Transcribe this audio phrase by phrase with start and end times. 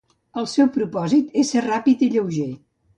[0.41, 2.53] El seu propòsit és ser ràpid i lleuger.